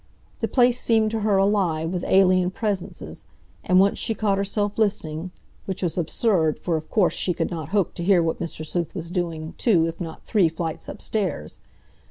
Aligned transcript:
The 0.39 0.47
place 0.47 0.79
seemed 0.81 1.11
to 1.11 1.19
her 1.19 1.37
alive 1.37 1.91
with 1.91 2.03
alien 2.05 2.49
presences, 2.49 3.25
and 3.63 3.79
once 3.79 3.99
she 3.99 4.15
caught 4.15 4.39
herself 4.39 4.79
listening—which 4.79 5.83
was 5.83 5.95
absurd, 5.95 6.57
for, 6.57 6.75
of 6.75 6.89
course, 6.89 7.13
she 7.13 7.35
could 7.35 7.51
not 7.51 7.69
hope 7.69 7.93
to 7.93 8.03
hear 8.03 8.23
what 8.23 8.39
Mr. 8.39 8.65
Sleuth 8.65 8.95
was 8.95 9.11
doing 9.11 9.53
two, 9.59 9.85
if 9.85 10.01
not 10.01 10.25
three, 10.25 10.49
flights 10.49 10.89
upstairs. 10.89 11.59